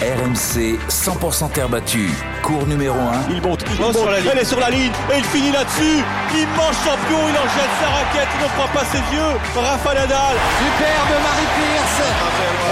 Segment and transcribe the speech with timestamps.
[0.00, 2.08] RMC 100% terre battue.
[2.42, 3.36] Cours numéro 1.
[3.36, 4.30] Il monte, il monte, sur la ligne.
[4.32, 6.00] elle est sur la ligne et il finit là-dessus.
[6.32, 9.32] Immense champion, il en jette sa raquette, il ne croit pas ses yeux.
[9.54, 10.36] Rafa Nadal.
[10.56, 12.08] Superbe Marie Pierce.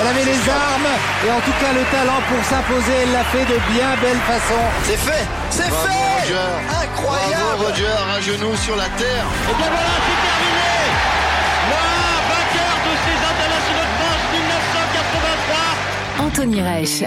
[0.01, 0.93] Elle avait les armes
[1.27, 2.97] et en tout cas le talent pour s'imposer.
[3.05, 4.63] Elle l'a fait de bien belle façon.
[4.85, 6.33] C'est fait, c'est fait.
[6.33, 7.45] Incroyable.
[7.45, 9.25] Bravo Roger, un genou sur la terre.
[9.51, 10.48] Et bien voilà, c'est terminé.
[16.29, 17.05] Anthony Reich.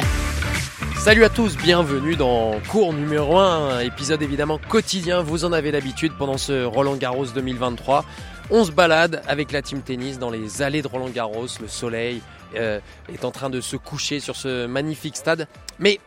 [0.97, 6.13] Salut à tous, bienvenue dans cours numéro 1, épisode évidemment quotidien, vous en avez l'habitude
[6.17, 8.03] pendant ce Roland Garros 2023.
[8.49, 12.19] On se balade avec la team tennis dans les allées de Roland Garros, le soleil
[12.55, 12.79] euh,
[13.13, 15.99] est en train de se coucher sur ce magnifique stade, mais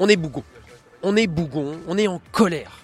[0.00, 0.42] on est bougon,
[1.04, 2.80] on est bougon, on est en colère.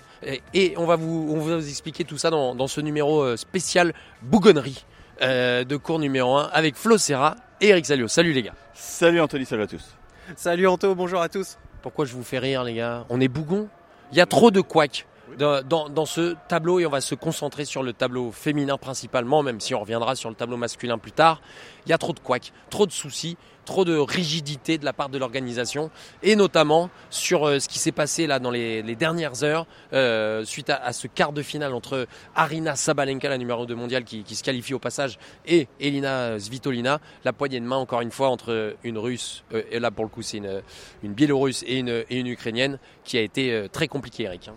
[0.54, 4.84] Et, on, va vous, expliquer tout ça dans, dans ce numéro euh, spécial bougonnerie
[5.22, 8.08] euh, de cours numéro 1 avec Flo Serra et Eric Salio.
[8.08, 8.54] Salut les gars.
[8.74, 9.96] Salut Anthony, salut à tous.
[10.34, 11.58] Salut Anto, bonjour à tous.
[11.82, 13.04] Pourquoi je vous fais rire les gars?
[13.08, 13.68] On est bougon?
[14.12, 15.06] Il y a trop de couacs
[15.38, 19.74] dans, ce tableau et on va se concentrer sur le tableau féminin principalement, même si
[19.74, 21.40] on reviendra sur le tableau masculin plus tard.
[21.86, 25.10] Il y a trop de couacs, trop de soucis, trop de rigidité de la part
[25.10, 25.90] de l'organisation
[26.22, 30.70] et notamment sur euh, ce qui s'est passé là dans les, dernières heures euh, suite
[30.70, 34.72] à, ce quart de finale entre Arina Sabalenka, la numéro 2 mondiale qui, se qualifie
[34.72, 39.44] au passage, et Elina Svitolina, la poignée de main encore une fois entre une russe,
[39.52, 40.62] euh, et là pour le coup c'est une,
[41.02, 44.48] une biélorusse et une, ukrainienne qui a été très compliquée Eric.
[44.48, 44.54] Hein.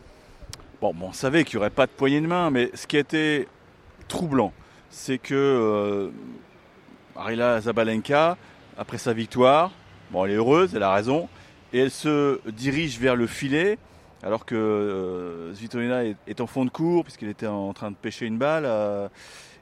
[0.82, 3.50] Bon, on savait qu'il n'y aurait pas de poignée de main, mais ce qui été
[4.08, 4.54] troublant,
[4.90, 6.10] c'est que euh,
[7.18, 8.38] Arina Zabalenka,
[8.78, 9.72] après sa victoire,
[10.12, 11.28] bon, elle est heureuse, elle a raison,
[11.74, 13.78] et elle se dirige vers le filet,
[14.24, 17.98] alors que euh, Svitolina est, est, en fond de cours, puisqu'elle était en train de
[17.98, 19.10] pêcher une balle, euh,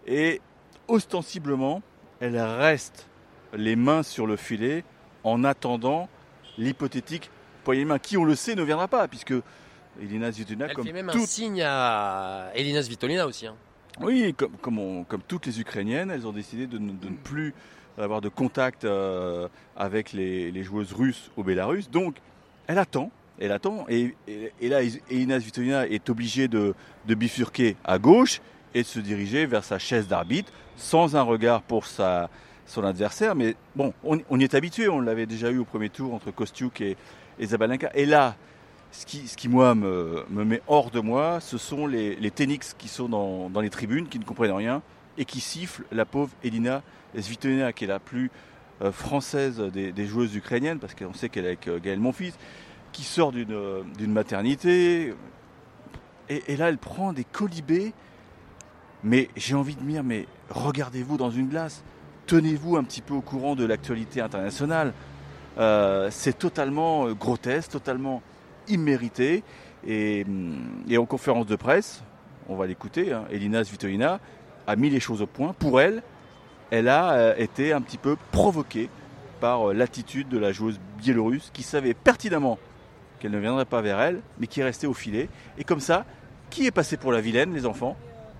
[0.05, 0.39] et
[0.87, 1.81] ostensiblement,
[2.19, 3.07] elle reste
[3.53, 4.83] les mains sur le filet
[5.23, 6.09] en attendant
[6.59, 7.31] l'hypothétique
[7.63, 9.33] poignée de main, qui, on le sait, ne viendra pas, puisque
[10.01, 11.21] Elina Svitolina, Elle comme fait même toute...
[11.21, 13.47] un signe à Elina Svitolina aussi.
[13.47, 13.55] Hein.
[14.01, 17.53] Oui, comme, comme, on, comme, toutes les Ukrainiennes, elles ont décidé de, de ne plus
[17.97, 21.89] avoir de contact euh, avec les, les, joueuses russes au Bélarus.
[21.89, 22.15] Donc,
[22.67, 26.75] elle attend, elle attend, et, et, et là, Elina Svitolina est obligée de,
[27.07, 28.41] de, bifurquer à gauche
[28.75, 32.29] et de se diriger vers sa chaise d'arbitre, sans un regard pour sa,
[32.67, 33.33] son adversaire.
[33.33, 36.29] Mais bon, on, on y est habitué, on l'avait déjà eu au premier tour entre
[36.29, 36.97] Kostiuk et,
[37.39, 37.89] et Zabalenka.
[37.95, 38.35] Et là,
[38.97, 42.87] ce qui, moi me, me, met hors de moi, ce sont les, les Ténix qui
[42.87, 44.81] sont dans, les tribunes, qui ne comprennent rien
[45.19, 46.81] et qui sifflent la pauvre Elina
[47.15, 48.31] Svitolina, qui est la plus
[48.81, 52.33] euh, française des, joueuses ukrainiennes, parce qu'on sait qu'elle est avec euh, Gaël Monfils,
[52.91, 55.13] qui sort d'une euh, maternité.
[56.29, 57.93] Et, et, là, elle prend des colibés.
[59.03, 61.83] Mais j'ai envie de dire, mais regardez-vous dans une glace,
[62.25, 64.93] tenez-vous un petit peu au courant de l'actualité internationale.
[66.11, 68.21] C'est totalement grotesque, totalement
[68.67, 69.43] immérité.
[69.85, 70.25] Et,
[70.89, 72.03] et, en conférence de presse,
[72.49, 74.19] on va l'écouter, hein, Elina Svitolina
[74.65, 75.53] a mis les choses au point.
[75.53, 76.01] Pour elle,
[76.71, 78.89] elle a euh, été un petit peu provoquée
[79.39, 82.57] par euh, l'attitude de la joueuse biélorusse qui savait pertinemment
[83.19, 85.29] qu'elle ne viendrait pas vers elle, mais qui est restée au filet.
[85.57, 86.05] Et comme ça,
[86.49, 87.97] qui est passé pour la vilaine, les enfants?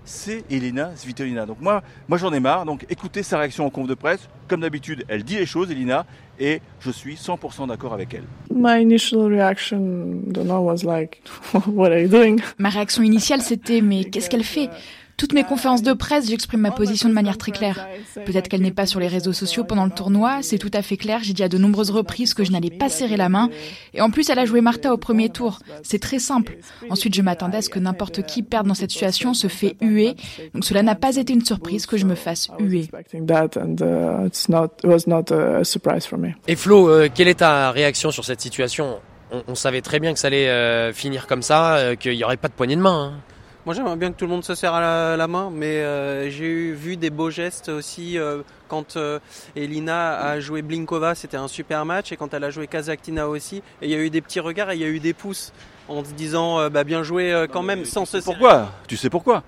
[0.08, 1.46] C'est Elina Svitolina.
[1.46, 2.66] Donc moi, moi j'en ai marre.
[2.66, 4.28] Donc écoutez sa réaction en conf de presse.
[4.48, 6.06] Comme d'habitude, elle dit les choses, Elina,
[6.40, 8.24] et je suis 100% d'accord avec elle.
[8.50, 11.22] My initial reaction, don't know, was like,
[11.68, 12.40] what are you doing?
[12.58, 14.70] Ma réaction initiale, c'était, mais qu'est-ce qu'elle fait?
[15.18, 17.88] Toutes mes conférences de presse, j'exprime ma position de manière très claire.
[18.24, 20.96] Peut-être qu'elle n'est pas sur les réseaux sociaux pendant le tournoi, c'est tout à fait
[20.96, 21.22] clair.
[21.24, 23.50] J'ai dit à de nombreuses reprises que je n'allais pas serrer la main.
[23.96, 25.58] Et en plus, elle a joué Martha au premier tour.
[25.82, 26.58] C'est très simple.
[26.92, 30.16] Ensuite, je m'attendais à ce que n'importe qui perde dans cette situation se fait huer.
[30.54, 32.88] Donc cela n'a pas été une surprise que je me fasse huer.
[36.48, 39.00] Et Flo, euh, quelle est ta réaction sur cette situation?
[39.48, 42.38] On, savait très bien que ça allait euh, finir comme ça, euh, qu'il n'y aurait
[42.38, 43.14] pas de poignée de main.
[43.16, 43.22] Hein.
[43.68, 46.30] Moi j'aimerais bien que tout le monde se serre à la, la main, mais euh,
[46.30, 49.20] j'ai eu, vu des beaux gestes aussi euh, quand euh,
[49.58, 53.58] Elina a joué Blinkova, c'était un super match, et quand elle a joué Kazaktina aussi,
[53.82, 55.52] et il y a eu des petits regards et il y a eu des pouces
[55.90, 58.72] en se disant bah, bien joué quand même sans se Pourquoi.
[58.88, 59.44] Tu sais pourquoi.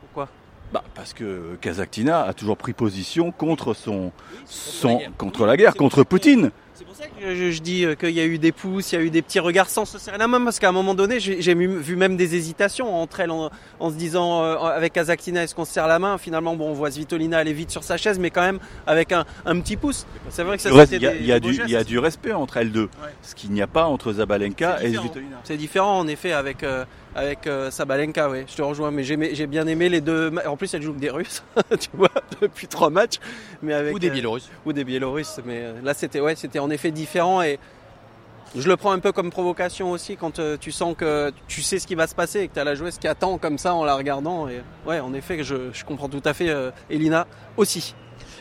[0.00, 0.28] Pourquoi?
[0.72, 4.10] Bah, Parce que Kazaktina a toujours pris position contre, son,
[4.46, 6.50] son, contre la guerre, contre Poutine.
[7.02, 9.02] Ça que je, je dis euh, qu'il y a eu des pouces, il y a
[9.02, 11.54] eu des petits regards sans se serrer la main, parce qu'à un moment donné, j'ai
[11.54, 13.50] vu même des hésitations entre elles en,
[13.80, 16.16] en se disant euh, avec Kazaktina, est-ce qu'on se serre la main?
[16.18, 19.24] Finalement, bon, on voit Svitolina aller vite sur sa chaise, mais quand même avec un,
[19.46, 20.06] un petit pouce.
[20.30, 21.88] C'est vrai que ça Il y, a- y a du- il y a gestes.
[21.88, 22.88] du respect entre elles deux,
[23.22, 24.92] ce qu'il n'y a pas entre Zabalenka et.
[24.94, 25.40] Svitolina.
[25.42, 26.84] C'est différent en effet avec euh,
[27.14, 28.44] avec euh, Sabalenka, oui.
[28.48, 30.32] Je te rejoins, mais j'ai bien aimé les deux.
[30.46, 31.42] En plus, elle joue des Russes,
[31.80, 32.10] tu vois,
[32.40, 33.18] depuis trois matchs,
[33.62, 34.50] mais avec Ou des euh, Biélorusses.
[34.64, 35.40] ou des Biélorusses.
[35.44, 37.58] Mais euh, là, c'était ouais, c'était en effet différent et
[38.54, 41.78] je le prends un peu comme provocation aussi quand euh, tu sens que tu sais
[41.78, 43.74] ce qui va se passer et que tu as la joueuse qui attend comme ça
[43.74, 44.46] en la regardant.
[44.48, 47.26] Et ouais, en effet, je, je comprends tout à fait euh, Elina
[47.56, 47.94] aussi.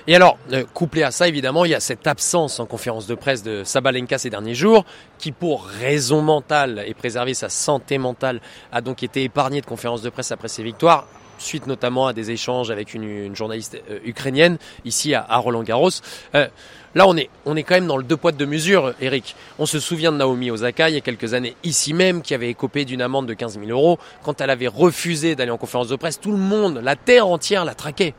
[0.08, 3.16] Et alors, euh, couplé à ça, évidemment, il y a cette absence en conférence de
[3.16, 4.86] presse de Sabalenka ces derniers jours,
[5.20, 10.02] qui pour raison mentale et préserver sa santé mentale a donc été épargnée de conférences
[10.02, 11.08] de presse après ses victoires,
[11.38, 15.64] suite notamment à des échanges avec une, une journaliste euh, ukrainienne ici à, à Roland
[15.64, 15.90] Garros.
[16.34, 16.48] Euh,
[16.96, 19.36] là, on est, on est quand même dans le deux poids deux mesures, Eric.
[19.60, 22.50] On se souvient de Naomi Osaka il y a quelques années ici même, qui avait
[22.50, 25.96] écopé d'une amende de 15 000 euros quand elle avait refusé d'aller en conférence de
[25.96, 26.20] presse.
[26.20, 28.16] Tout le monde, la terre entière la traquait.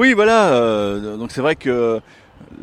[0.00, 0.54] Oui, voilà.
[0.54, 2.00] euh, donc c'est vrai que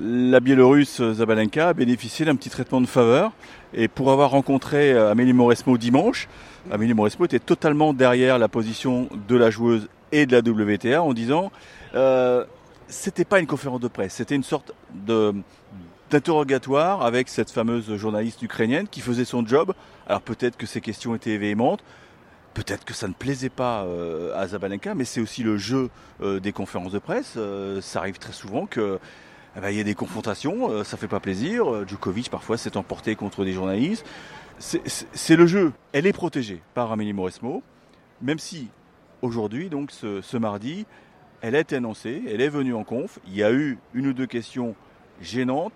[0.02, 3.32] la Biélorusse Zabalenka a bénéficié d'un petit traitement de faveur.
[3.76, 6.28] Et pour avoir rencontré euh, Amélie Mauresmo dimanche,
[6.72, 11.14] Amélie Mauresmo était totalement derrière la position de la joueuse et de la WTA en
[11.14, 11.52] disant
[11.94, 12.44] euh,
[12.88, 14.72] c'était pas une conférence de presse, c'était une sorte
[16.10, 19.76] d'interrogatoire avec cette fameuse journaliste ukrainienne qui faisait son job.
[20.08, 21.84] Alors peut-être que ses questions étaient véhémentes,
[22.58, 25.92] peut-être que ça ne plaisait pas euh, à Zabalenka, mais c'est aussi le jeu
[26.24, 27.36] euh, des conférences de presse.
[27.38, 29.00] Euh, ça arrive très souvent que
[29.56, 31.88] eh ben, il y a des confrontations, ça fait pas plaisir.
[31.88, 34.06] Djokovic parfois s'est emporté contre des journalistes.
[34.60, 35.72] C'est- le jeu.
[35.94, 37.64] Elle est protégée par Amélie Mauresmo,
[38.22, 38.68] même si
[39.24, 40.86] aujourd'hui, donc ce, mardi,
[41.42, 43.18] elle a été annoncée, elle est venue en conf.
[43.28, 44.76] Il y a eu une ou deux questions
[45.22, 45.74] gênantes.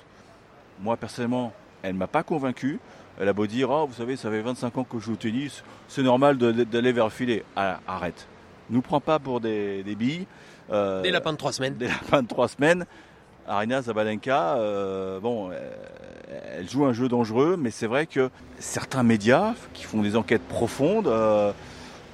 [0.80, 1.52] Moi personnellement,
[1.82, 2.80] elle m'a pas convaincu.
[3.20, 5.16] Elle a beau dire, Ah, vous savez, ça fait 25 ans que je joue au
[5.18, 7.44] tennis, c'est normal d'aller vers le filet.
[7.56, 8.28] Ah, arrête.
[8.70, 10.26] Nous prends pas pour des, des billes.
[10.72, 11.76] Euh, Des lapins de trois semaines.
[11.76, 12.86] Des lapins de trois semaines.
[13.48, 15.56] Arina Zabalenka, euh, bon, euh,
[16.58, 18.30] elle joue un jeu dangereux, mais c'est vrai que
[18.60, 21.52] certains médias qui font des enquêtes profondes euh,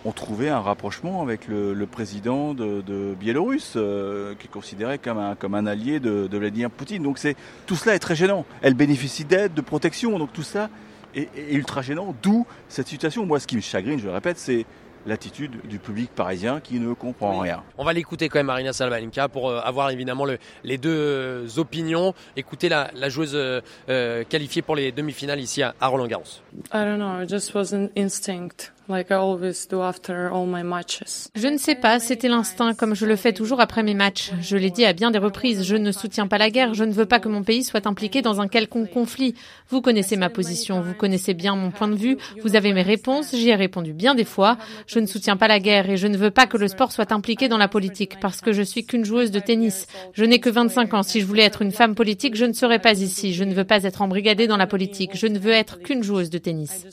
[0.06, 4.98] ont trouvé un rapprochement avec le, le président de, de Biélorusse, euh, qui est considéré
[4.98, 7.04] comme un, comme un allié de, de Vladimir Poutine.
[7.04, 7.36] Donc c'est
[7.68, 8.46] tout cela est très gênant.
[8.62, 10.70] Elle bénéficie d'aide, de protection, donc tout ça
[11.18, 12.16] est, est ultra gênant.
[12.22, 13.26] D'où cette situation.
[13.26, 14.66] Moi, ce qui me chagrine, je le répète, c'est
[15.06, 17.64] l'attitude du public parisien qui ne comprend rien.
[17.78, 21.48] On va l'écouter quand même, Marina Sabalenka, pour euh, avoir évidemment le- les deux euh,
[21.58, 22.14] opinions.
[22.36, 26.42] Écoutez la, la joueuse euh, euh, qualifiée pour les demi-finales ici à, à Roland Garros.
[26.74, 30.64] I don't know, it just was an instinct, like I always do after all my
[30.64, 31.30] matches.
[31.36, 34.32] Je ne sais pas, c'était l'instinct, comme je le fais toujours après mes matchs.
[34.42, 36.92] Je l'ai dit à bien des reprises, je ne soutiens pas la guerre, je ne
[36.92, 39.36] veux pas que mon pays soit impliqué dans un quelconque conflit.
[39.70, 43.36] Vous connaissez ma position, vous connaissez bien mon point de vue, vous avez mes réponses,
[43.36, 44.58] j'y ai répondu bien des fois.
[44.88, 47.12] Je ne soutiens pas la guerre et je ne veux pas que le sport soit
[47.12, 49.88] impliqué dans la politique, parce que je suis qu'une joueuse de tennis.
[50.14, 52.80] Je n'ai que 25 ans, si je voulais être une femme politique, je ne serais
[52.80, 53.34] pas ici.
[53.34, 56.30] Je ne veux pas être embrigadée dans la politique, je ne veux être qu'une joueuse
[56.30, 56.86] de tennis.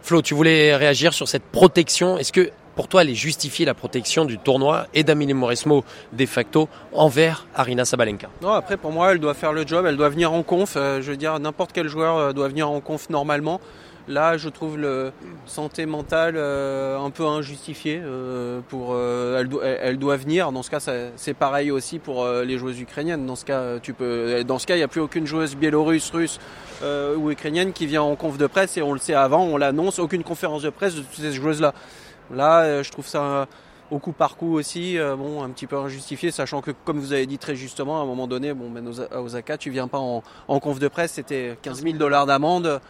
[0.00, 2.18] Flo, tu voulais réagir sur cette protection.
[2.18, 6.26] Est-ce que pour toi, elle est justifiée la protection du tournoi et d'Amélie Mauresmo de
[6.26, 8.28] facto envers Arina Sabalenka?
[8.40, 10.74] Non, après pour moi, elle doit faire le job, elle doit venir en conf.
[10.76, 13.60] euh, je veux dire, n'importe quel joueur euh, doit venir en conf normalement.
[14.08, 15.12] Là, je trouve le
[15.46, 18.00] santé mentale euh, un peu injustifiée.
[18.02, 20.50] euh, pour, euh, elle, doit, elle- doit venir.
[20.50, 20.80] Dans ce cas,
[21.14, 23.26] c'est pareil aussi pour euh, les joueuses ukrainiennes.
[23.26, 24.42] Dans ce cas, euh, tu peux.
[24.44, 26.40] Dans ce cas, il n'y a plus aucune joueuse biélorusse, russe
[26.82, 29.56] euh, ou ukrainienne qui vient en conf de presse et on le sait avant, on
[29.56, 30.00] l'annonce.
[30.00, 31.72] Aucune conférence de presse de toutes ces joueuses-là.
[32.32, 33.46] Là, euh, je trouve ça
[33.92, 37.12] au coup par coup aussi, euh, bon, un petit peu injustifié, sachant que, comme vous
[37.12, 39.98] avez dit très justement, à un moment donné, bon, ben, à Osaka, tu viens pas
[39.98, 42.80] en, en conf de presse, c'était 15 000 dollars d'amende.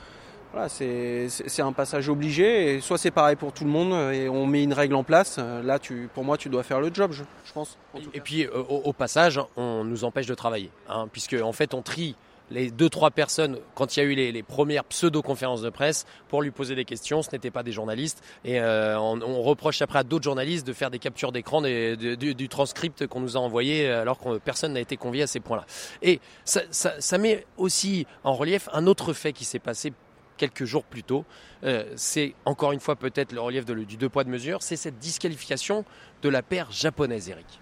[0.53, 1.29] Voilà, c'est
[1.63, 4.75] un passage obligé, et soit c'est pareil pour tout le monde, et on met une
[4.75, 5.37] règle en place.
[5.39, 7.79] Euh, Là, tu, pour moi, tu dois faire le job, je, je pense.
[8.13, 11.73] Et puis, euh, au, au passage, on nous empêche de travailler, hein, puisque en fait,
[11.73, 12.17] on trie
[12.51, 16.05] les deux trois personnes quand il y a eu les, les premières pseudo-conférences de presse
[16.29, 17.23] pour lui poser des questions.
[17.23, 20.75] Ce n'étaient pas des journalistes, et euh, on, on reproche après à d'autres journalistes de
[20.75, 24.81] faire des captures d'écran du, du transcript qu'on nous a envoyé, alors que personne n'a
[24.81, 25.65] été convié à ces points-là.
[26.03, 29.95] Et ça, ça- ça met aussi en relief un autre fait qui s'est passé
[30.37, 31.25] quelques jours plus tôt.
[31.65, 34.99] Euh, c'est encore une fois peut-être le relief du deux poids de mesure, c'est cette
[34.99, 35.85] disqualification
[36.23, 37.61] de la paire japonaise, Eric.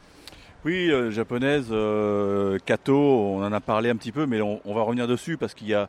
[0.64, 4.82] Oui, euh, japonaise, euh, Kato, on en a parlé un petit peu, mais on, va
[4.82, 5.88] revenir dessus parce qu'il y a,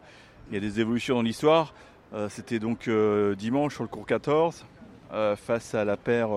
[0.49, 1.73] des évolutions dans l'histoire.
[2.27, 2.89] C'était donc
[3.37, 4.65] dimanche sur le cours 14,
[5.13, 6.29] euh, face à la paire,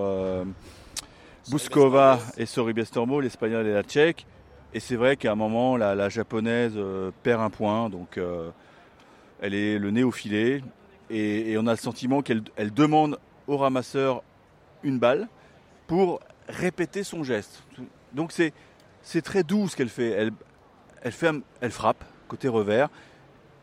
[1.51, 4.25] Buskova et Soribes Tormo, l'espagnol et la tchèque.
[4.73, 8.19] Et c'est vrai qu'à un moment, la, japonaise euh, perd un point, donc
[9.41, 10.63] elle est le nez au filet.
[11.11, 12.43] Et, on a le sentiment qu'elle
[12.75, 14.23] demande au ramasseur
[14.83, 15.29] une balle
[15.87, 17.63] pour répéter son geste.
[18.13, 20.11] Donc c'est très doux ce qu'elle fait.
[20.11, 20.33] Elle,
[21.03, 21.31] elle, fait.
[21.61, 22.89] elle frappe côté revers.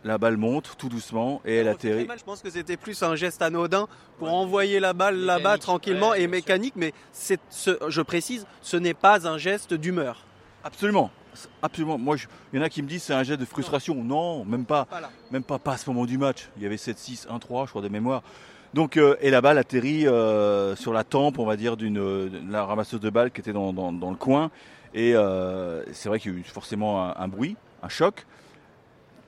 [0.04, 2.08] La balle monte tout doucement et elle atterrit.
[2.18, 3.88] je pense que c'était plus un geste anodin
[4.18, 7.36] pour envoyer la balle là-bas tranquillement et mécanique, mais ce,
[7.88, 10.26] je précise, ce n'est pas un geste d'humeur.
[10.64, 11.12] Absolument.
[11.62, 11.98] Absolument.
[11.98, 12.18] Moi,
[12.52, 13.96] il y en a qui me disent c'est un geste de frustration.
[14.04, 14.88] Non, même pas.
[15.32, 16.50] même pas, pas à ce moment du match.
[16.58, 18.24] Il y avait 7-6, 1-3, je crois, de mémoire.
[18.74, 22.64] Donc, euh, et la balle atterrit euh, sur la tempe, on va dire, d'une la
[22.64, 24.50] ramasseuse de balles qui était dans, le coin.
[24.94, 28.26] Et euh, c'est vrai qu'il y a eu forcément un, bruit, un choc,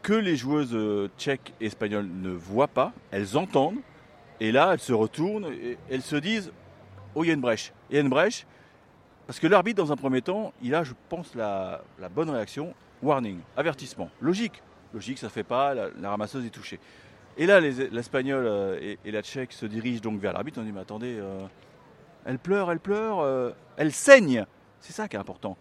[0.01, 0.77] que les joueuses
[1.17, 2.93] tchèques et espagnoles ne voient pas.
[3.11, 3.79] Elles entendent.
[4.39, 6.51] Et là, elles se retournent et elles se disent
[7.15, 7.73] Oh, il y a une brèche.
[7.89, 8.45] Il y a une brèche.
[9.27, 11.81] Parce que l'arbitre, dans un premier temps, il a, je pense, la,
[12.13, 12.73] bonne réaction.
[13.01, 14.09] Warning, avertissement.
[14.21, 14.61] Logique.
[14.93, 16.79] Logique, ça ne fait pas, la, ramasseuse est touchée.
[17.37, 20.59] Et là, l'Espagnol euh, et, la Tchèque se dirigent donc vers l'arbitre.
[20.61, 21.39] On dit, mais attendez, euh,
[22.25, 24.45] elle pleure, elle pleure, euh, elle saigne.
[24.79, 25.57] C'est ça qui est important.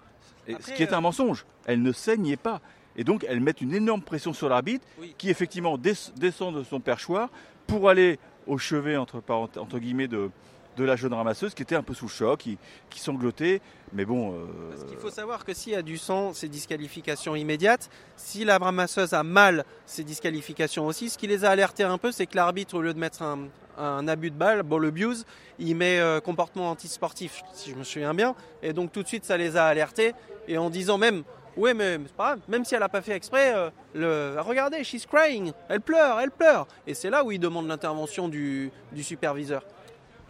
[0.47, 1.47] ce qui est un mensonge.
[1.65, 2.61] Elle ne saignait pas.
[2.97, 7.31] Et donc, elles mettent une énorme pression sur l'arbitre, qui effectivement descend de son perchoir
[7.67, 10.31] pour aller au chevet, entre, entre guillemets, de,
[10.77, 13.61] de la jeune ramasseuse qui était un peu sous choc, qui, sanglotait.
[13.93, 14.33] Mais bon.
[14.33, 14.71] Euh...
[14.71, 17.91] Parce qu'il faut savoir que s'il y a du sang, c'est disqualification immédiate.
[18.17, 21.11] Si la ramasseuse a mal, c'est disqualification aussi.
[21.11, 24.09] Ce qui les a alertés un peu, c'est que l'arbitre, au lieu de mettre un,
[24.09, 25.25] abus de balle, ball abuse,
[25.59, 28.35] il met euh, comportement antisportif, si je me souviens bien.
[28.63, 30.15] Et donc tout de suite, ça les a alertés.
[30.49, 31.23] Et en disant même,
[31.57, 34.41] oui, mais c'est pas grave, même si elle n'a pas fait exprès, euh, le...
[34.41, 36.67] regardez, she's crying, elle pleure, elle pleure.
[36.87, 38.71] Et c'est là où il demande l'intervention du
[39.03, 39.63] superviseur.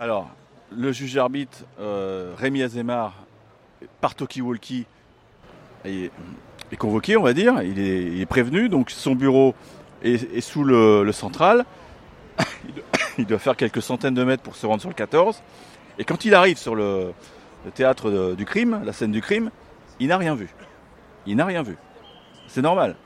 [0.02, 0.28] Alors,
[0.76, 3.14] le juge arbitre euh, Rémi Azemar
[4.00, 4.84] par Walkie
[5.84, 6.10] est,
[6.72, 7.62] est, convoqué, on va dire.
[7.62, 9.54] Il est, prévenu, donc son bureau
[10.02, 11.64] est, sous le, central.
[13.16, 15.40] il doit faire quelques centaines de mètres pour se rendre sur le 14.
[16.00, 17.12] Et quand il arrive sur le,
[17.72, 19.52] théâtre du crime, la scène du crime,
[20.00, 20.48] il n'a rien vu.
[21.26, 21.76] Il n'a rien vu.
[22.48, 22.96] C'est normal.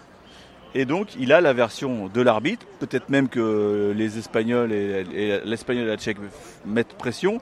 [0.79, 2.67] Et donc, il a la version de l'arbitre.
[2.81, 6.19] Peut-être même que les Espagnols et, l'Espagnol et la Tchèque
[6.67, 7.41] mettent pression.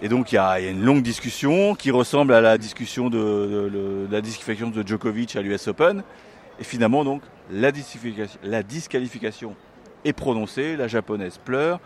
[0.00, 4.20] Et donc, il y, a, une longue discussion qui ressemble à la discussion de, la
[4.20, 6.04] disqualification de Djokovic à l'US Open.
[6.60, 9.56] Et finalement, donc, la disqualification, la disqualification
[10.04, 10.76] est prononcée.
[10.76, 11.80] La japonaise pleure.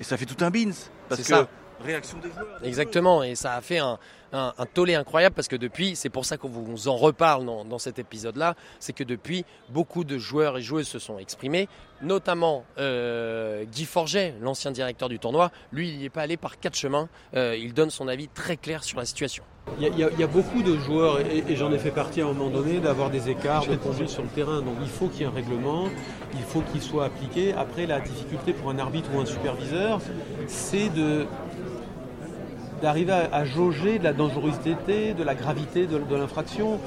[0.00, 0.70] Et ça fait tout un beans.
[1.08, 1.48] Parce que ça.
[1.84, 2.60] Réaction des joueurs.
[2.62, 3.22] Exactement.
[3.22, 3.98] Et ça a fait un,
[4.34, 7.98] un, tollé incroyable parce que depuis, c'est pour ça qu'on vous en reparle dans, cet
[7.98, 11.68] épisode-là, c'est que depuis, beaucoup de joueurs et joueuses se sont exprimés,
[12.02, 15.50] notamment euh, Guy Forget, l'ancien directeur du tournoi.
[15.72, 17.08] Lui, il n'y est pas allé par quatre chemins.
[17.34, 19.44] Euh, il donne son avis très clair sur la situation.
[19.80, 22.80] Il y, a, beaucoup de joueurs, et, j'en ai fait partie à un moment donné,
[22.80, 24.60] d'avoir des écarts de conduite sur le terrain.
[24.60, 25.88] Donc il faut qu'il y ait un règlement,
[26.34, 27.54] il faut qu'il soit appliqué.
[27.54, 30.00] Après, la difficulté pour un arbitre ou un superviseur,
[30.48, 31.26] c'est de
[32.84, 36.78] d'arriver à, jauger de la dangerosité, de la gravité de, l'infraction.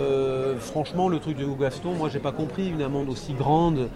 [0.00, 3.88] Euh, franchement, le truc de Gaston, moi j'ai pas compris une amende aussi grande.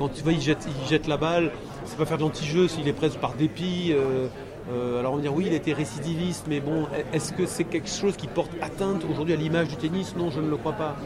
[0.00, 1.52] Quand tu vois, il jette, il la balle,
[1.84, 3.92] c'est pas faire d'anti-jeu s'il est presque par dépit.
[3.92, 4.26] Euh,
[4.72, 7.88] euh, alors on va dire oui, il était récidiviste, mais bon, est-ce que c'est quelque
[7.88, 10.16] chose qui porte atteinte aujourd'hui à l'image du tennis?
[10.16, 10.96] Non, je ne le crois pas.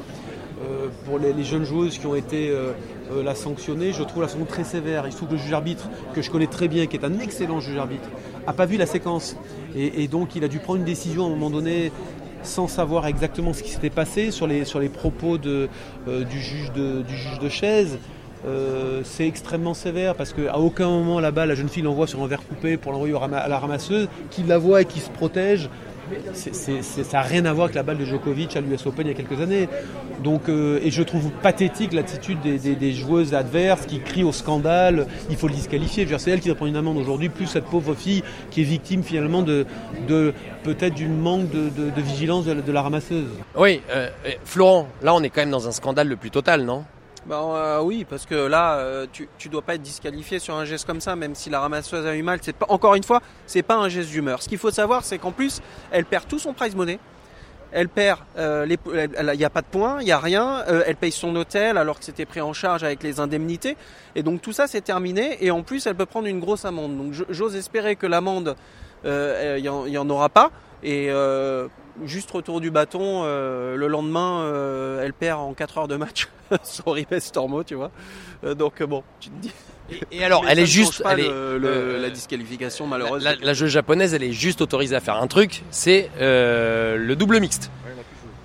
[1.05, 2.52] Pour les, jeunes joueuses qui ont été
[3.25, 5.07] la sanctionner, je trouve la sanction très sévère.
[5.07, 7.19] Il se trouve que le juge arbitre, que je connais très bien, qui est un
[7.19, 8.09] excellent juge arbitre,
[8.47, 9.37] a pas vu la séquence.
[9.76, 11.93] Et, donc il a dû prendre une décision à un moment donné
[12.43, 15.69] sans savoir exactement ce qui s'était passé sur les, sur les propos euh,
[16.07, 17.99] du, juge de, chaise.
[18.47, 22.26] Euh, c'est extrêmement sévère parce qu'à aucun moment là-bas la jeune fille l'envoie sur un
[22.26, 25.69] verre coupé pour l'envoyer à la ramasseuse, qui la voit et qui se protège
[26.33, 29.12] ça n'a rien à voir avec la balle de Djokovic à l'US Open il y
[29.12, 29.69] a quelques années.
[30.23, 35.37] Donc, euh, et je trouve pathétique l'attitude des, joueuses adverses qui crient au scandale, il
[35.37, 36.07] faut le disqualifier.
[36.19, 39.02] C'est elle qui doit prendre une amende aujourd'hui, plus cette pauvre fille qui est victime
[39.02, 39.64] finalement de,
[40.62, 43.29] peut-être d'une manque de, vigilance de, la ramasseuse.
[43.57, 44.09] Oui, euh,
[44.45, 46.85] Florent, là on est quand même dans un scandale le plus total, non?
[47.27, 50.65] Bah, euh, oui, parce que là, euh, tu, tu dois pas être disqualifié sur un
[50.65, 52.39] geste comme ça, même si la ramasseuse a eu mal.
[52.43, 54.43] C'est pas, encore une fois, c'est pas un geste d'humeur.
[54.43, 55.61] Ce qu'il faut savoir, c'est qu'en plus,
[55.91, 56.99] elle perd tout son prize money.
[57.73, 60.65] Elle perd, euh, il n'y a pas de points, il n'y a rien.
[60.67, 63.77] elle paye son hôtel alors que c'était pris en charge avec les indemnités.
[64.17, 65.37] Et donc tout ça, c'est terminé.
[65.45, 66.97] Et en plus, elle peut prendre une grosse amende.
[66.99, 68.57] Donc j'ose espérer que l'amende,
[69.05, 70.50] il n'y en, aura pas.
[70.83, 71.69] Et euh,
[72.05, 76.29] juste retour du bâton, euh, le lendemain, euh, elle perd en 4 heures de match
[76.63, 77.91] sur Ribes Stormo, tu vois.
[78.45, 79.53] Euh, donc bon, tu te dis.
[79.93, 83.23] Et, et alors, Mais elle est juste, elle est, le- le- euh, la disqualification malheureuse.
[83.23, 87.17] La, la joueuse japonaise, elle est juste autorisée à faire un truc, c'est euh, le
[87.17, 87.71] double mixte.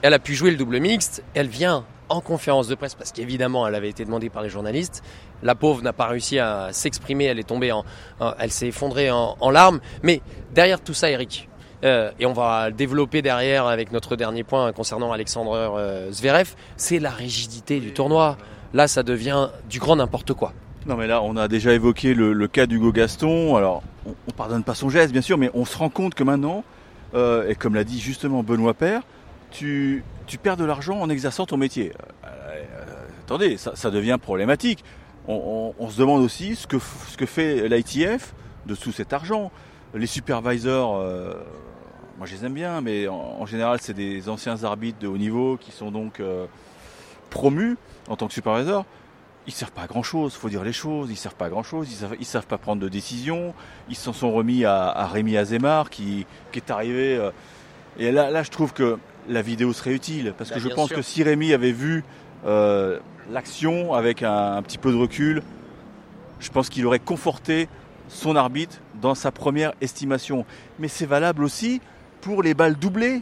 [0.01, 3.67] Elle a pu jouer le double mixte, elle vient en conférence de presse parce qu'évidemment
[3.67, 5.01] elle avait été demandée par les journalistes.
[5.41, 7.83] La pauvre n'a pas réussi à s'exprimer, elle est tombée en,
[8.19, 9.79] en- elle s'est effondrée en, en larmes.
[10.03, 10.21] Mais
[10.53, 11.49] derrière tout ça, Eric,
[11.83, 16.55] euh, et on va le développer derrière avec notre dernier point concernant Alexandre euh, Zverev,
[16.77, 18.37] c'est la rigidité du tournoi.
[18.73, 20.53] Là, ça devient du grand n'importe quoi.
[20.85, 23.55] Non mais là, on a déjà évoqué le, le cas d'Hugo Gaston.
[23.55, 26.23] Alors, on, on pardonne pas son geste, bien sûr, mais on se rend compte que
[26.23, 26.63] maintenant,
[27.13, 29.01] euh, et comme l'a dit justement Benoît Père,
[29.51, 31.93] tu, tu perds de l'argent en exerçant ton métier.
[32.23, 32.63] Euh, euh,
[33.25, 34.83] attendez, ça, ça devient problématique.
[35.27, 38.33] On, on- on se demande aussi ce que, f- ce que fait l'ITF
[38.67, 39.51] dessous cet argent.
[39.93, 41.33] Les supervisors, euh,
[42.17, 45.17] moi je les aime bien, mais en, en général, c'est des anciens arbitres de haut
[45.17, 46.45] niveau qui sont donc euh,
[47.29, 47.77] promus
[48.09, 48.85] en tant que superviseurs
[49.47, 51.61] ils servent pas à grand chose, faut dire les choses, ils servent pas à grand
[51.61, 53.53] chose, ils savent, ils savent pas prendre de décision,
[53.89, 57.15] ils s'en sont remis à, à Rémi Azemar qui, qui est arrivé.
[57.15, 57.29] euh,
[57.99, 58.97] et là, là, je trouve que
[59.29, 60.97] la vidéo serait utile, parce Bah, que je bien pense sûr.
[60.97, 62.03] que si Rémi avait vu
[63.31, 65.43] l'action avec un, un petit peu de recul,
[66.39, 67.69] je pense qu'il aurait conforté
[68.07, 70.45] son arbitre dans sa première estimation.
[70.79, 71.81] Mais c'est valable aussi
[72.21, 73.21] pour les balles doublées.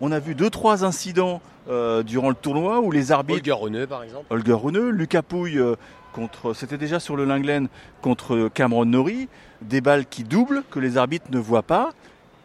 [0.00, 3.86] On a vu deux, trois incidents euh, durant le tournoi où les arbitres Holger Rune,
[3.86, 4.26] par exemple.
[4.30, 5.76] Holger Rune, Lucas Pouille euh,
[6.12, 7.68] contre, c'était déjà sur le Linglen
[8.00, 9.28] contre Cameron Norrie,
[9.62, 11.92] des balles qui doublent, que les arbitres ne voient pas,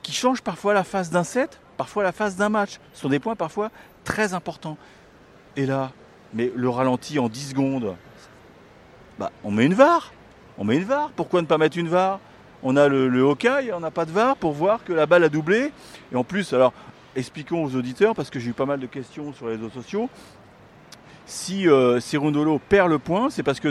[0.03, 2.79] qui changent parfois la phase d'un set, parfois la phase d'un match.
[2.93, 3.71] Ce sont des points parfois
[4.03, 4.77] très importants.
[5.55, 5.91] Et là,
[6.33, 7.95] mais le ralenti en 10 secondes,
[9.19, 10.13] bah, on met une VAR.
[10.57, 11.11] On met une VAR.
[11.15, 12.19] Pourquoi ne pas mettre une VAR?
[12.63, 15.23] On a le, le Hawkeye, on n'a pas de VAR pour voir que la balle
[15.23, 15.71] a doublé.
[16.11, 16.73] Et en plus, alors,
[17.15, 20.09] expliquons aux auditeurs, parce que j'ai eu pas mal de questions sur les réseaux sociaux.
[21.25, 23.69] Si euh, Cerundolo perd le point, c'est parce que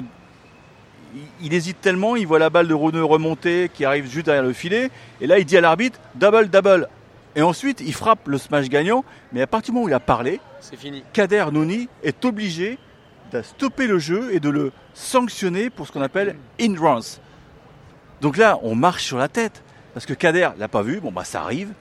[1.15, 4.45] il, il hésite tellement, il voit la balle de Runeux remonter qui arrive juste derrière
[4.45, 4.91] le filet,
[5.21, 6.89] et là il dit à l'arbitre double double.
[7.35, 10.01] Et ensuite il frappe le smash gagnant, mais à partir du moment où il a
[10.01, 11.03] parlé, C'est fini.
[11.13, 12.79] Kader Nouni est obligé
[13.33, 17.19] de stopper le jeu et de le sanctionner pour ce qu'on appelle in-runs.
[18.21, 19.63] Donc là, on marche sur la tête.
[19.95, 21.73] Parce que Kader l'a pas vu, bon bah ça arrive,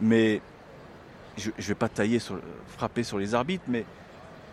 [0.00, 0.42] mais
[1.38, 3.84] je ne vais pas tailler sur, frapper sur les arbitres, mais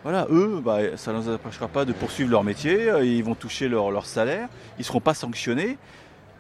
[0.04, 3.36] voilà, eux, bah, ça ne les empêchera pas de poursuivre leur métier, euh, ils vont
[3.36, 5.78] toucher leur, leur salaire, ils ne seront pas sanctionnés,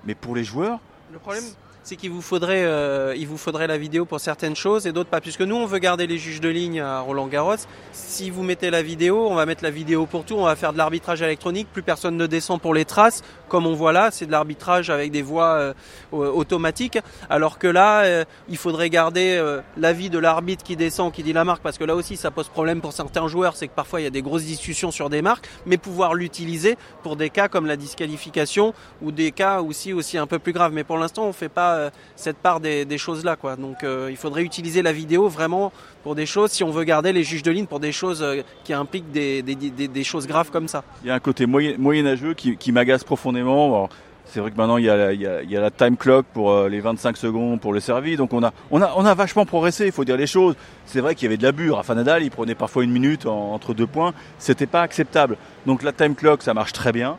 [0.06, 0.80] mais pour les joueurs,
[1.12, 1.44] Le problème,
[1.84, 5.10] c'est qu'il vous faudrait, euh, il vous faudrait la vidéo pour certaines choses et d'autres
[5.10, 5.22] pas.
[5.22, 7.56] Puisque nous, on veut garder les juges de ligne à Roland Garros.
[7.92, 10.36] Si vous mettez la vidéo, on va mettre la vidéo pour tout.
[10.36, 11.68] On va faire de l'arbitrage électronique.
[11.72, 13.22] Plus personne ne descend pour les traces.
[13.50, 15.74] Comme on voit là, c'est de l'arbitrage avec des voix euh,
[16.12, 16.98] automatiques.
[17.30, 21.34] Alors que là, euh, il faudrait garder euh, l'avis de l'arbitre qui descend, qui dit
[21.34, 23.56] la marque, parce que là aussi, ça pose problème pour certains joueurs.
[23.56, 26.78] C'est que parfois, il y a des grosses discussions sur des marques, mais pouvoir l'utiliser
[27.04, 30.74] pour des cas comme la disqualification ou des cas aussi aussi un peu plus graves.
[30.74, 33.56] Mais pour l'instant, on fait pas euh, cette part des, des choses là, quoi.
[33.56, 35.72] Donc, euh, il faudrait utiliser la vidéo vraiment
[36.04, 38.42] pour des choses, si on veut garder les juges de ligne pour des choses euh,
[38.64, 40.84] qui impliquent des, choses graves comme ça.
[41.04, 43.88] il y a un côté moyen, moyenâgeux qui, qui m'agace profondément.
[44.26, 47.74] C'est vrai que maintenant il y a, la- time clock pour les 25 secondes pour
[47.74, 49.86] le servi, donc on a, on a, on a vachement progressé.
[49.86, 50.56] Il faut dire les choses.
[50.86, 51.72] C'est vrai qu'il y avait de l'abus.
[51.72, 54.14] Rafa Nadal, il prenait parfois une minute en- entre deux points.
[54.40, 55.38] C'était pas acceptable.
[55.66, 57.18] Donc la time clock, ça marche très bien.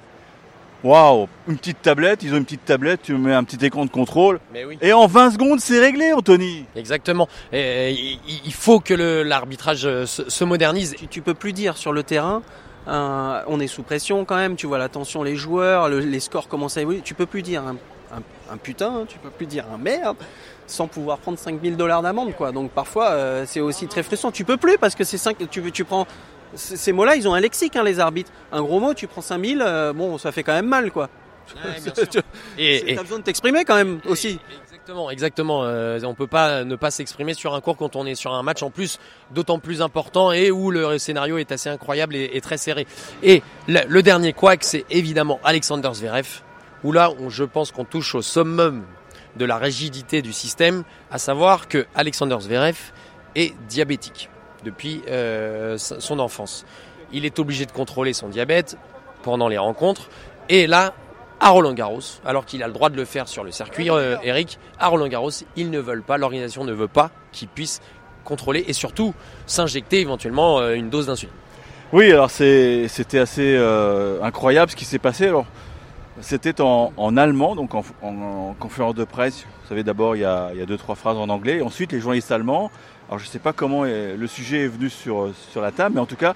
[0.85, 2.23] Waouh, une petite tablette.
[2.23, 3.01] Ils ont une petite tablette.
[3.03, 4.39] Tu mets un petit écran de contrôle.
[4.53, 4.79] Mais oui.
[4.83, 6.67] Et en 20 secondes, c'est réglé, Anthony.
[6.77, 7.27] Exactement.
[7.53, 8.93] Et, il- il faut que
[9.23, 10.95] l'arbitrage euh, se, se modernise.
[10.99, 12.43] Tu, tu peux plus dire sur le terrain.
[12.87, 14.57] euh, on est sous pression quand même.
[14.57, 17.01] Tu vois la tension, les joueurs, le- les scores commencent à évoluer.
[17.03, 17.77] Tu peux plus dire un,
[18.15, 18.89] un- un putain.
[18.95, 20.19] hein, tu peux plus dire un merde
[20.67, 22.53] sans pouvoir prendre 5000 dollars d'amende quoi.
[22.53, 24.31] Donc parfois euh, c'est aussi très frustrant.
[24.33, 26.07] Tu peux plus parce que c'est 5 tu tu prends
[26.55, 28.31] ces mots-là, ils ont un lexique hein, les arbitres.
[28.53, 31.09] Un gros mot, tu prends 5000 euh, bon, ça fait quand même mal quoi.
[32.59, 34.39] Et, et- T'as besoin de t'exprimer quand même aussi.
[34.65, 35.65] Exactement, exactement.
[35.65, 38.43] Euh, on peut pas ne pas s'exprimer sur un cours quand on est sur un
[38.43, 38.99] match en plus
[39.31, 42.87] d'autant plus important et où le scénario est assez incroyable et, et très serré.
[43.23, 46.27] Et le, le dernier couac, c'est évidemment Alexander Zverev,
[46.83, 48.83] où là, on- je pense qu'on touche au summum
[49.37, 52.77] de la rigidité du système, à savoir que Alexander Zverev
[53.35, 54.29] est diabétique
[54.65, 56.65] depuis euh, son enfance.
[57.13, 58.77] Il est obligé de contrôler son diabète
[59.23, 60.09] pendant les rencontres.
[60.49, 60.95] Et là,
[61.41, 64.17] à Roland Garros, alors qu'il a le droit de le faire sur le circuit, euh,
[64.25, 67.81] Eric, à Roland Garros, ils ne veulent pas, l'organisation ne veut pas qu'il puisse
[68.25, 69.15] contrôler et surtout
[69.47, 71.35] s'injecter éventuellement euh, une dose d'insuline.
[71.93, 73.57] Oui, alors c'était assez
[74.21, 75.29] incroyable ce qui s'est passé.
[75.29, 75.47] Alors,
[76.21, 79.47] C'était en, allemand, donc en, en, en, conférence de presse.
[79.65, 81.63] Vous savez, d'abord, il, y a, deux, trois phrases en anglais.
[81.63, 82.71] Ensuite, les journalistes allemands.
[83.09, 86.01] Alors, je ne sais pas comment le sujet est venu sur, sur la table, mais
[86.01, 86.35] en tout cas,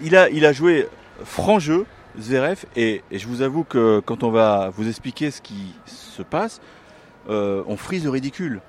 [0.00, 0.88] il a, il a joué
[1.24, 1.86] franc jeu,
[2.18, 2.64] Zverev.
[2.76, 6.60] Et, je vous avoue que quand on va vous expliquer ce qui se passe,
[7.28, 8.60] euh, on frise le ridicule.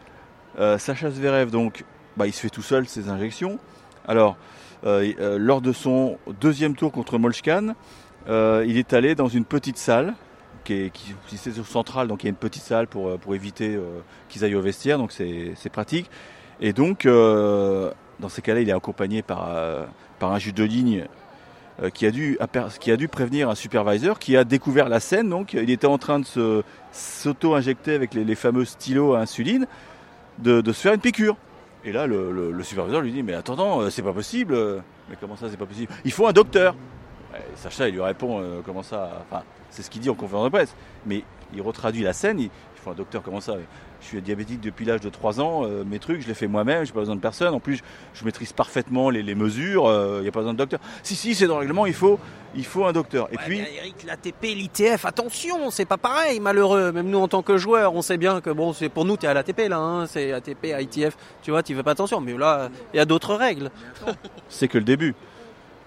[0.59, 1.83] Euh, Sacha Zverev, donc,
[2.17, 3.59] bah, il se fait tout seul ses injections.
[4.07, 4.37] Alors,
[4.85, 7.73] euh, lors de son deuxième tour contre Molchkan,
[8.27, 10.13] il est allé dans une petite salle
[10.63, 13.77] qui est qui, c'est centrale, donc il y a une petite salle pour, pour éviter
[14.29, 16.09] qu'ils aillent au vestiaire, donc c'est pratique.
[16.61, 19.85] Et donc, euh, dans ces cas-là, il est accompagné par, euh,
[20.19, 21.05] par un juge de ligne
[21.81, 22.37] euh, qui, a dû,
[22.79, 25.29] qui a dû prévenir un supervisor qui a découvert la scène.
[25.29, 29.67] Donc, il était en train de s'auto-injecter avec les, fameux stylos à insuline,
[30.39, 31.35] de, se faire une piqûre.
[31.85, 34.55] Et là, le, superviseur lui dit Mais attends, c'est pas possible.
[35.09, 35.91] Mais comment ça, c'est pas possible?
[36.05, 36.75] Il faut un docteur.
[37.55, 39.23] Sacha, il lui répond comment ça?
[39.27, 40.75] Enfin, c'est ce qu'il dit en conférence de presse.
[41.05, 42.39] Mais il retraduit la scène.
[42.91, 43.55] Un docteur, comment ça?
[44.01, 45.65] Je suis diabétique depuis l'âge de 3 ans.
[45.65, 46.85] Euh, mes trucs, je les fais moi-même.
[46.85, 47.53] J'ai pas besoin de personne.
[47.53, 47.81] En plus,
[48.13, 49.83] je maîtrise parfaitement les, les mesures.
[49.85, 50.79] Il euh, n'y a pas besoin de docteur.
[51.03, 51.85] Si, si, c'est dans le règlement.
[51.85, 52.19] Il faut,
[52.55, 53.27] il faut un docteur.
[53.31, 56.91] Et ouais, puis, Eric, l'ATP, l'ITF, attention, c'est pas pareil, malheureux.
[56.91, 59.27] Même nous, en tant que joueurs, on sait bien que bon, c'est pour nous, t'es
[59.27, 59.77] à l'ATP là.
[59.77, 61.17] Hein, c'est ATP, ITF.
[61.41, 62.19] Tu vois, tu fais pas attention.
[62.21, 63.71] Mais là, il y a d'autres règles.
[64.49, 65.15] c'est que le début.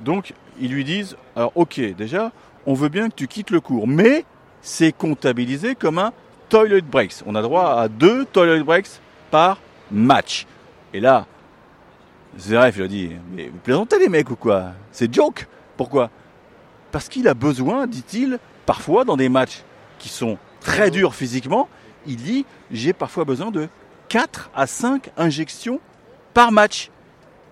[0.00, 2.32] Donc, ils lui disent, alors ok, déjà,
[2.66, 4.24] on veut bien que tu quittes le cours, mais
[4.60, 6.12] c'est comptabilisé comme un
[6.48, 7.22] toilet breaks.
[7.26, 9.58] On a droit à deux toilet breaks par
[9.90, 10.46] match.
[10.92, 11.26] Et là,
[12.38, 14.72] Zverev, il a dit, mais vous plaisantez les mecs ou quoi?
[14.92, 15.46] C'est joke.
[15.76, 16.10] Pourquoi?
[16.92, 19.62] Parce qu'il a besoin, dit-il, parfois dans des matchs
[19.98, 21.68] qui sont très durs physiquement,
[22.06, 23.68] il dit, j'ai parfois besoin de
[24.08, 25.80] 4 à 5 injections
[26.34, 26.90] par match.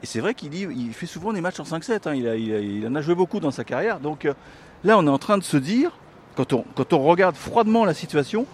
[0.02, 2.08] Et c'est vrai qu'il il fait souvent des matchs en 5-7.
[2.08, 2.14] Hein.
[2.14, 4.00] Il, il, en a joué beaucoup dans sa carrière.
[4.00, 4.34] Donc euh,
[4.84, 5.92] là, on est en train de se dire,
[6.36, 8.46] quand on, quand on regarde froidement la situation,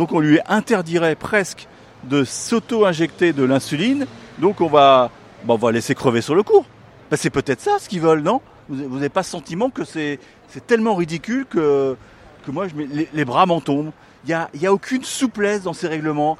[0.00, 1.68] donc on lui interdirait presque
[2.04, 4.06] de s'auto-injecter de l'insuline.
[4.38, 5.10] Donc on va,
[5.44, 6.64] bah, laisser crever sur le cours.
[7.10, 8.40] Bah, c'est peut-être ça ce qu'ils veulent, non?
[8.70, 10.18] Vous n'avez pas ce sentiment que c'est
[10.66, 11.98] tellement ridicule que,
[12.46, 12.66] que moi,
[13.12, 13.90] les, bras m'en tombent.
[14.24, 16.38] Il n'y a, y a, aucune souplesse dans ces règlements.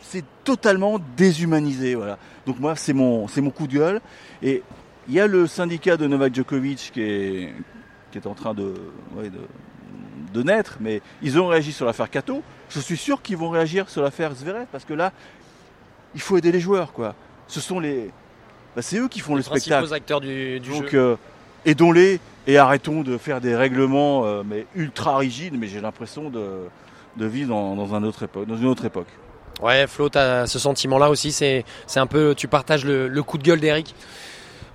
[0.00, 1.94] C'est totalement déshumanisé.
[1.94, 2.18] Voilà.
[2.44, 4.00] Donc moi, c'est mon, mon coup de gueule.
[4.42, 4.64] Et
[5.06, 8.74] il y a le syndicat de Novak Djokovic qui est, en train de,
[10.32, 12.42] de, naître, mais ils ont réagi sur l'affaire Kato.
[12.68, 15.12] Je suis sûr qu'ils vont réagir sur l'affaire Zverev, parce que là,
[16.14, 16.92] il faut aider les joueurs.
[16.92, 17.14] quoi.
[17.46, 18.10] Ce sont les...
[18.76, 19.92] Bah, c'est eux qui font les le spectacle.
[19.92, 20.98] acteurs du, du Donc, jeu.
[20.98, 21.16] Euh,
[21.64, 26.68] aidons-les et arrêtons de faire des règlements euh, mais ultra rigides, mais j'ai l'impression de
[27.16, 29.08] de vivre dans, dans, un autre époque, dans une autre époque.
[29.60, 31.32] Ouais, Flo, tu as ce sentiment-là aussi.
[31.32, 31.64] C'est
[31.96, 33.94] un peu, tu partages le, le coup de gueule d'Eric?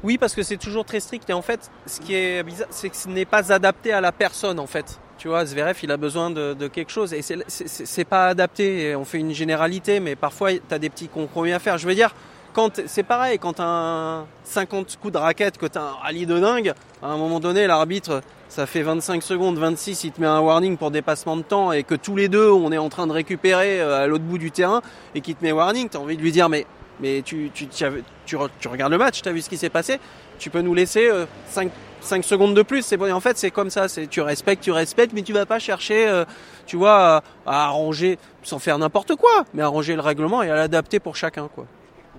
[0.04, 2.90] Oui, parce que c'est toujours très strict et en fait, ce qui est bizarre, c'est
[2.90, 5.00] que ce n'est pas adapté à la personne en fait.
[5.18, 8.96] Tu vois, Zverev, il a besoin de, de quelque chose et c'est pas adapté.
[8.96, 11.78] On fait une généralité, mais parfois, tu as des petits compromis à faire.
[11.78, 12.14] Je veux dire,
[12.54, 16.40] quand c'est pareil, quand un 50 coups de raquette, que tu as un rallye de
[16.40, 16.74] dingue,
[17.04, 20.78] à un moment donné, l'arbitre, ça fait 25 secondes, 26, il te met un warning
[20.78, 23.82] pour dépassement de temps et que tous les deux, on est en train de récupérer
[23.82, 24.82] à l'autre bout du terrain
[25.16, 26.66] et qu'il te met warning, tu as envie de lui dire, mais,
[27.02, 27.86] mais tu, tu, tu,
[28.26, 30.00] tu, tu regardes le match, tu as vu ce qui s'est passé,
[30.40, 31.10] tu peux nous laisser
[31.50, 31.72] 5,
[32.06, 32.84] 5 secondes de plus.
[32.84, 35.46] C'est bon, en fait, c'est comme ça, c'est tu respectes, tu respectes, mais tu vas
[35.46, 36.24] pas chercher, euh,
[36.66, 40.56] tu vois, à, à arranger, sans faire n'importe quoi, mais arranger le règlement et à
[40.56, 41.66] l'adapter pour chacun, quoi.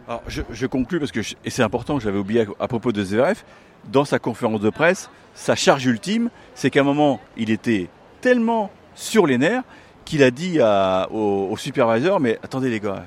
[0.08, 2.92] Alors, je, je conclus parce que, je, et c'est important, j'avais oublié à, à, propos
[2.92, 3.42] de Zverev,
[3.90, 7.88] dans sa conférence de presse, sa charge ultime, c'est qu'à un moment, il était
[8.20, 9.62] tellement sur les nerfs
[10.04, 13.04] qu'il a dit à, au, au, supervisor, mais attendez les gars,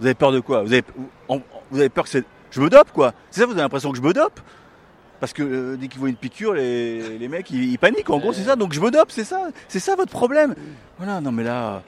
[0.00, 0.62] vous avez peur de quoi?
[0.62, 0.84] Vous avez,
[1.28, 2.24] vous avez peur que c'est...
[2.50, 4.40] Je me dope quoi C'est ça, vous avez l'impression que je me dope
[5.20, 8.10] parce que euh, dès qu'ils voient une piqûre, les, les mecs ils, ils, paniquent.
[8.10, 8.56] En gros, c'est ça.
[8.56, 9.48] Donc je me dope, c'est ça.
[9.66, 10.54] C'est ça votre problème.
[10.98, 11.20] Voilà.
[11.20, 11.82] Non, mais là,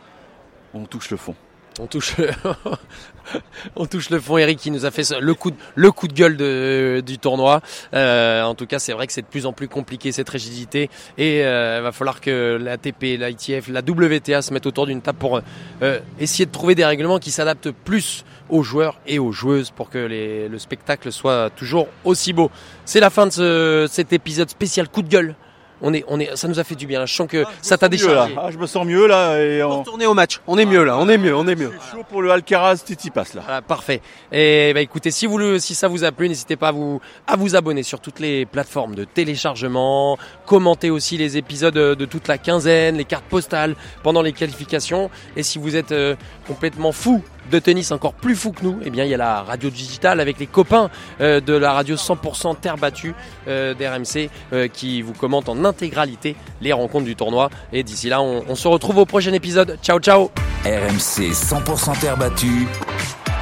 [0.75, 1.35] on touche le fond.
[3.77, 4.39] On touche, le fond.
[4.39, 7.61] Eric qui nous a fait le coup de, gueule du tournoi.
[7.95, 10.91] Euh, en tout cas, c'est vrai que c'est de plus en plus compliqué cette rigidité
[11.17, 15.19] et il euh, va falloir que l'ATP, l'ITF, la WTA se mettent autour d'une table
[15.19, 15.41] pour
[15.83, 19.91] euh, essayer de trouver des règlements qui s'adaptent plus aux joueurs et aux joueuses pour
[19.91, 22.51] que le spectacle soit toujours aussi beau.
[22.85, 25.37] C'est la fin de ce, cet épisode spécial coup de gueule
[25.83, 27.07] on est, on est, ça nous a fait du bien.
[27.07, 28.35] Je sens que ah, ça t'a déchargé.
[28.37, 29.39] Ah, je me sens mieux là.
[29.39, 29.81] Et on...
[29.81, 30.41] Retourner au match.
[30.47, 30.99] On est mieux là.
[30.99, 31.35] On est mieux.
[31.35, 31.73] On est mieux.
[31.75, 33.43] Je suis chaud pour le Alcaraz Tsitsipas là.
[33.49, 34.01] Ah, parfait.
[34.33, 37.01] Et bah écoutez, si vous le, si ça vous a plu, n'hésitez pas à vous,
[37.27, 40.19] à vous abonner sur toutes les plateformes de téléchargement.
[40.47, 45.11] Commentez aussi les épisodes de toute la quinzaine, les cartes postales pendant les qualifications.
[45.37, 46.15] Et si vous êtes euh,
[46.47, 49.43] complètement fou de tennis encore plus fou que nous, eh bien il y a la
[49.43, 53.15] radio digitale avec les copains euh, de la radio 100% terre battue
[53.49, 57.51] euh, d'RMC euh, qui vous commente en intégralité les rencontres du tournoi.
[57.73, 59.79] Et d'ici là, on, on, se retrouve au prochain épisode.
[59.83, 60.31] Ciao, ciao
[60.65, 62.67] RMC 100% terre battue,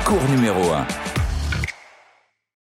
[0.04, 1.17] cours numéro 1.